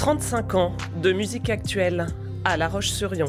[0.00, 0.72] 35 ans
[1.02, 2.06] de musique actuelle
[2.46, 3.26] à La Roche-sur-Yon.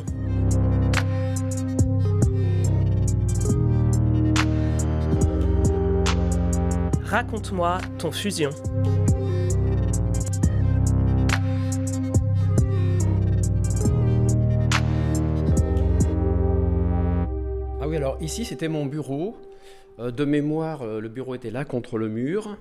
[7.04, 8.52] Raconte-moi ton fusion.
[17.82, 19.36] Ah oui, alors ici c'était mon bureau.
[20.00, 22.56] Euh, de mémoire, euh, le bureau était là contre le mur.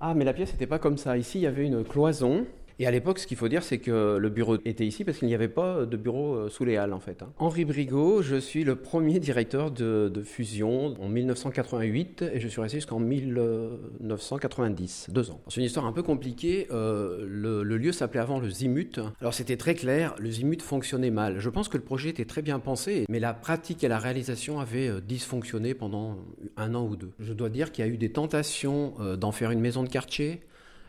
[0.00, 1.16] Ah, mais la pièce n'était pas comme ça.
[1.16, 2.44] Ici, il y avait une cloison.
[2.78, 5.28] Et à l'époque, ce qu'il faut dire, c'est que le bureau était ici parce qu'il
[5.28, 7.22] n'y avait pas de bureau euh, sous les halles, en fait.
[7.22, 7.28] hein.
[7.38, 12.78] Henri Brigaud, je suis le premier directeur de, Fusion en 1988 et je suis resté
[12.78, 15.40] jusqu'en 1990, deux ans.
[15.48, 16.66] C'est une histoire un peu compliquée.
[16.72, 18.98] Euh, le, lieu s'appelait avant le Zimut.
[19.20, 21.38] Alors c'était très clair, le Zimut fonctionnait mal.
[21.38, 24.58] Je pense que le projet était très bien pensé, mais la pratique et la réalisation
[24.60, 26.16] avaient euh, dysfonctionné pendant
[26.56, 27.12] un an ou deux.
[27.20, 30.40] Je dois dire qu'il y a eu des tentations d'en faire une maison de quartier.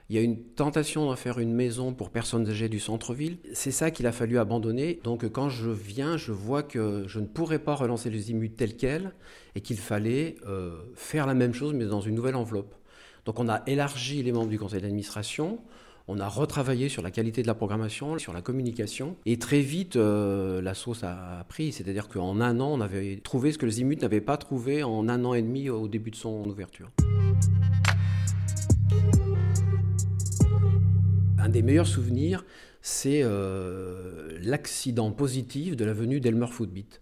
[0.09, 3.37] Il y a une tentation d'en faire une maison pour personnes âgées du centre-ville.
[3.53, 4.99] C'est ça qu'il a fallu abandonner.
[5.03, 8.77] Donc quand je viens, je vois que je ne pourrais pas relancer le Zimut tel
[8.77, 9.13] quel
[9.55, 12.75] et qu'il fallait euh, faire la même chose mais dans une nouvelle enveloppe.
[13.25, 15.59] Donc on a élargi les membres du conseil d'administration.
[16.07, 19.15] On a retravaillé sur la qualité de la programmation, sur la communication.
[19.25, 21.71] Et très vite, euh, la sauce a pris.
[21.71, 25.09] C'est-à-dire qu'en un an, on avait trouvé ce que le Zimut n'avait pas trouvé en
[25.09, 26.91] un an et demi au début de son ouverture.
[31.45, 32.43] Un des meilleurs souvenirs,
[32.85, 37.01] c'est euh, l'accident positif de la venue d'Elmer Footbeat.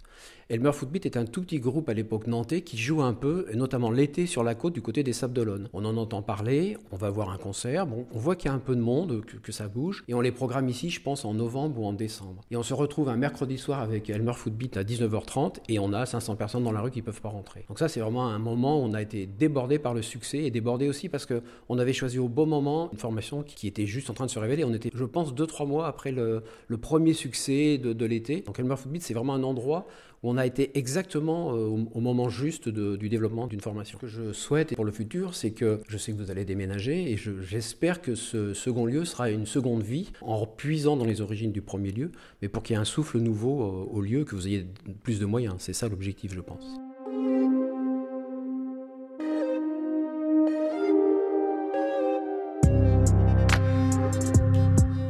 [0.49, 3.55] Elmer Footbeat est un tout petit groupe à l'époque nantais qui joue un peu, et
[3.55, 5.69] notamment l'été sur la côte du côté des Sables d'Olonne.
[5.73, 8.53] On en entend parler, on va voir un concert, bon, on voit qu'il y a
[8.53, 11.25] un peu de monde, que, que, ça bouge, et on les programme ici, je pense,
[11.25, 12.41] en novembre ou en décembre.
[12.51, 16.05] Et on se retrouve un mercredi soir avec Elmer Footbeat à 19h30, et on a
[16.05, 17.65] 500 personnes dans la rue qui ne peuvent pas rentrer.
[17.69, 20.51] Donc ça, c'est vraiment un moment où on a été débordé par le succès, et
[20.51, 24.13] débordé aussi parce qu'on avait choisi au bon moment une formation qui était juste en
[24.13, 24.65] train de se révéler.
[24.65, 26.43] On était, je pense, 2-3 mois après le,
[26.81, 28.41] premier succès de, l'été.
[28.41, 29.87] Donc Elmer Footbeat, c'est vraiment un endroit
[30.21, 33.97] où on a été exactement euh, au, moment juste du développement d'une formation.
[33.99, 37.11] Ce que je souhaite pour le futur, c'est que je sais que vous allez déménager
[37.11, 41.51] et j'espère que ce second lieu sera une seconde vie en puisant dans les origines
[41.51, 42.11] du premier lieu,
[42.41, 44.65] mais pour qu'il y ait un souffle nouveau euh, au lieu, que vous ayez
[45.03, 45.55] plus de moyens.
[45.59, 46.82] C'est ça l'objectif, je pense.